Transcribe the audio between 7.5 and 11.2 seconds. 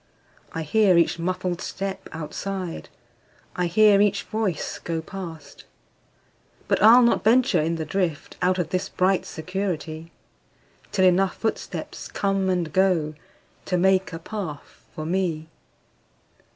in the driftOut of this bright security, Till